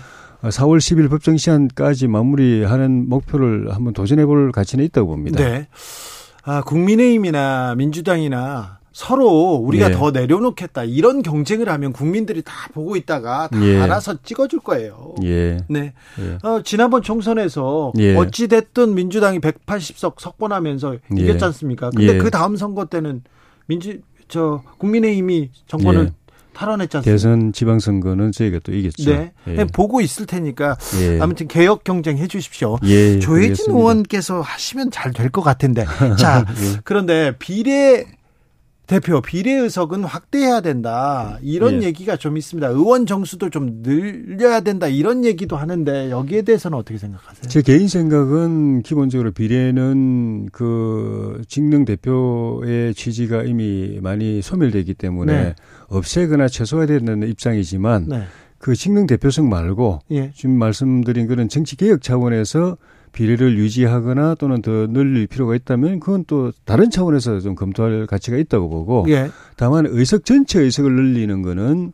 4월 0.50 0.78
10일 0.78 1.10
법정 1.10 1.38
시한까지 1.38 2.08
마무리하는 2.08 3.10
목표를 3.10 3.74
한번 3.74 3.94
도전해 3.94 4.26
볼 4.26 4.52
가치는 4.52 4.84
있다고 4.86 5.08
봅니다. 5.08 5.44
네. 5.44 5.68
아, 6.44 6.62
국민의힘이나 6.62 7.76
민주당이나 7.76 8.80
서로 8.96 9.56
우리가 9.56 9.90
예. 9.90 9.92
더 9.92 10.12
내려놓겠다 10.12 10.86
이런 10.86 11.22
경쟁을 11.22 11.68
하면 11.68 11.92
국민들이 11.92 12.42
다 12.42 12.54
보고 12.74 12.96
있다가 12.96 13.50
다 13.52 13.62
예. 13.62 13.82
알아서 13.82 14.16
찍어줄 14.24 14.62
거예요. 14.62 15.16
예. 15.26 15.58
네. 15.68 15.94
예. 16.20 16.48
어, 16.48 16.62
지난번 16.64 17.02
총선에서 17.02 17.92
예. 17.98 18.16
어찌 18.16 18.48
됐든 18.48 18.96
민주당이 18.96 19.40
180석 19.40 20.22
석권하면서 20.22 20.94
예. 21.18 21.22
이겼지 21.22 21.44
않습니까? 21.44 21.90
근데 21.90 22.18
그 22.20 22.32
다음 22.32 22.56
선거 22.56 22.86
때는 22.86 23.24
민주 23.66 24.00
저 24.30 24.64
국민의힘이 24.78 25.50
정권을 25.68 26.14
탈환했지 26.56 26.98
않습니까? 26.98 27.12
대선 27.14 27.54
지방선거는 27.54 28.32
저희가 28.32 28.60
또 28.64 28.74
이겼죠. 28.74 29.12
네. 29.12 29.32
네. 29.46 29.66
보고 29.66 30.02
있을 30.02 30.26
테니까 30.26 30.78
아무튼 31.22 31.48
개혁 31.48 31.84
경쟁 31.84 32.18
해 32.18 32.28
주십시오. 32.28 32.78
조혜진 33.22 33.72
의원께서 33.74 34.42
하시면 34.42 34.92
잘 34.92 35.12
될 35.14 35.30
것 35.32 35.42
같은데. 35.42 35.86
자, 36.18 36.46
그런데 36.84 37.34
비례 37.38 38.06
대표 38.88 39.20
비례의석은 39.20 40.04
확대해야 40.04 40.62
된다 40.62 41.40
이런 41.42 41.82
예. 41.82 41.88
얘기가 41.88 42.18
좀 42.18 42.38
있습니다. 42.38 42.68
의원 42.68 43.08
정수도 43.08 43.50
좀 43.50 43.82
늘려야 43.82 44.60
된다 44.60 44.88
이런 44.88 45.26
얘기도 45.26 45.58
하는데 45.58 46.12
여기에 46.12 46.44
대해서는 46.44 46.78
어떻게 46.78 47.00
생각하세요? 47.00 47.50
제 47.50 47.64
개인 47.64 47.88
생각은 47.88 48.84
기본적으로 48.84 49.32
비례는 49.32 50.50
그 50.52 51.42
직능 51.48 51.84
대표의 51.86 52.94
취지가 52.94 53.44
이미 53.46 53.98
많이 54.04 54.44
소멸되기 54.44 54.94
때문에 54.94 55.34
네. 55.34 55.56
없애거나 55.88 56.48
최소화해야 56.48 57.00
되는 57.00 57.28
입장이지만 57.28 58.08
네. 58.08 58.24
그 58.58 58.76
직능 58.76 59.06
대표성 59.06 59.50
말고 59.50 60.00
예. 60.12 60.32
지금 60.34 60.58
말씀드린 60.58 61.28
그런 61.28 61.50
정치 61.50 61.76
개혁 61.76 62.02
차원에서 62.02 62.78
비례를 63.12 63.58
유지하거나 63.58 64.36
또는 64.36 64.62
더 64.62 64.88
늘릴 64.88 65.28
필요가 65.28 65.56
있다면 65.56 66.00
그건 66.00 66.26
또 66.26 66.52
다른 66.66 66.90
차원에서 66.90 67.40
좀 67.40 67.56
검토할 67.56 68.08
가치가 68.08 68.38
있다고 68.38 68.70
보고 68.70 69.06
예. 69.10 69.30
다만 69.56 69.86
의석 69.88 70.26
전체 70.26 70.60
의석을 70.60 70.92
늘리는 70.92 71.42
거는 71.42 71.94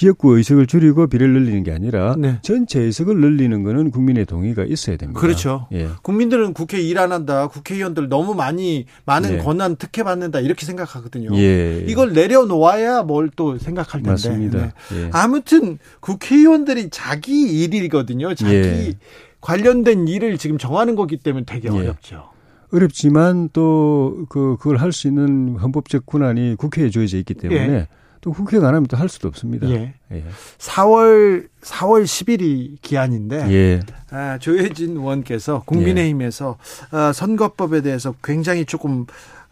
지역구 0.00 0.38
의석을 0.38 0.66
줄이고 0.66 1.08
비례를 1.08 1.34
늘리는 1.34 1.62
게 1.62 1.72
아니라 1.72 2.14
네. 2.16 2.38
전체 2.40 2.80
의석을 2.80 3.20
늘리는 3.20 3.62
거는 3.62 3.90
국민의 3.90 4.24
동의가 4.24 4.64
있어야 4.64 4.96
됩니다. 4.96 5.20
그렇죠. 5.20 5.66
예. 5.72 5.90
국민들은 6.00 6.54
국회 6.54 6.80
일 6.80 6.96
안 6.96 7.12
한다. 7.12 7.48
국회의원들 7.48 8.08
너무 8.08 8.32
많이 8.32 8.86
많은 9.04 9.34
예. 9.34 9.38
권한 9.38 9.76
특혜 9.76 10.02
받는다 10.02 10.40
이렇게 10.40 10.64
생각하거든요. 10.64 11.36
예. 11.36 11.84
이걸 11.86 12.14
내려놓아야 12.14 13.02
뭘 13.02 13.28
또 13.36 13.58
생각할 13.58 14.00
텐데. 14.02 14.10
맞습니다. 14.12 14.58
네. 14.58 14.72
예. 14.94 15.10
아무튼 15.12 15.76
국회의원들이 16.00 16.88
자기 16.90 17.62
일이거든요. 17.62 18.34
자기 18.34 18.54
예. 18.54 18.94
관련된 19.42 20.08
일을 20.08 20.38
지금 20.38 20.56
정하는 20.56 20.96
거기 20.96 21.18
때문에 21.18 21.44
되게 21.44 21.68
예. 21.68 21.72
어렵죠. 21.72 22.30
어렵지만 22.72 23.50
또 23.52 24.24
그 24.30 24.56
그걸 24.58 24.78
할 24.78 24.92
수 24.92 25.08
있는 25.08 25.56
헌법적 25.56 26.06
권한이 26.06 26.54
국회에 26.56 26.88
주어져 26.88 27.18
있기 27.18 27.34
때문에 27.34 27.60
예. 27.60 27.88
또 28.20 28.32
국회가 28.32 28.68
안 28.68 28.74
하면 28.74 28.86
또 28.86 28.96
할 28.96 29.08
수도 29.08 29.28
없습니다. 29.28 29.68
예. 29.70 29.94
예. 30.12 30.24
4월 30.58 31.48
4월 31.62 32.04
10일이 32.04 32.76
기한인데 32.82 33.50
예. 33.50 33.80
아, 34.10 34.38
조혜진 34.38 34.96
의원께서 34.96 35.62
국민의힘에서 35.64 36.58
예. 36.92 36.96
아, 36.96 37.12
선거법에 37.12 37.80
대해서 37.80 38.14
굉장히 38.22 38.64
조금 38.66 39.06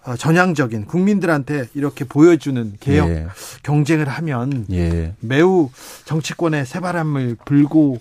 어, 0.05 0.17
전향적인 0.17 0.87
국민들한테 0.87 1.67
이렇게 1.75 2.05
보여주는 2.05 2.75
개혁 2.81 3.09
예. 3.11 3.27
경쟁을 3.63 4.09
하면 4.09 4.67
예. 4.71 5.15
매우 5.21 5.71
정치권에 6.05 6.65
새바람을 6.65 7.37
불고 7.45 7.99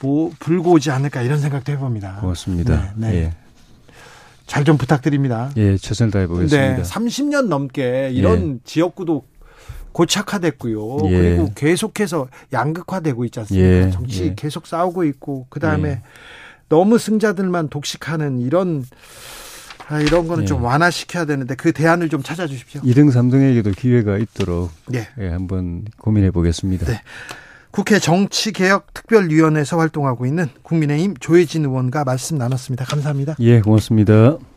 뭐 0.00 0.32
불고 0.38 0.72
오지 0.72 0.90
않을까 0.90 1.22
이런 1.22 1.38
생각도 1.40 1.72
해봅니다. 1.72 2.16
고맙습니다. 2.20 2.92
네. 2.96 3.10
네. 3.10 3.16
예. 3.16 3.32
잘좀 4.46 4.76
부탁드립니다. 4.76 5.50
예, 5.56 5.76
최선을 5.78 6.10
다해 6.10 6.26
보겠습니다. 6.26 6.76
네, 6.76 6.82
30년 6.82 7.46
넘게 7.46 8.10
이런 8.12 8.54
예. 8.54 8.58
지역구도 8.64 9.24
고착화됐고요. 9.92 11.10
예. 11.10 11.18
그리고 11.18 11.50
계속해서 11.54 12.28
양극화되고 12.52 13.24
있지 13.26 13.40
않습니까? 13.40 13.68
예. 13.68 13.90
정치 13.90 14.24
예. 14.24 14.34
계속 14.34 14.66
싸우고 14.66 15.04
있고 15.04 15.46
그 15.48 15.60
다음에 15.60 15.88
예. 15.88 16.02
너무 16.68 16.98
승자들만 16.98 17.68
독식하는 17.68 18.40
이런 18.40 18.84
아, 19.88 20.00
이런 20.00 20.26
거는 20.26 20.46
좀 20.46 20.62
예. 20.62 20.66
완화시켜야 20.66 21.24
되는데 21.24 21.54
그 21.54 21.72
대안을 21.72 22.08
좀 22.08 22.22
찾아 22.22 22.46
주십시오. 22.46 22.80
2등, 22.82 23.12
3등에게도 23.12 23.76
기회가 23.76 24.16
있도록 24.16 24.70
예. 24.94 25.08
한번 25.18 25.84
고민해 25.98 26.30
보겠습니다. 26.30 26.86
네. 26.86 27.00
국회 27.70 27.98
정치개혁특별위원회에서 27.98 29.78
활동하고 29.78 30.26
있는 30.26 30.46
국민의힘 30.62 31.14
조혜진 31.18 31.64
의원과 31.64 32.04
말씀 32.04 32.36
나눴습니다. 32.36 32.84
감사합니다. 32.84 33.34
예, 33.40 33.60
고맙습니다. 33.60 34.36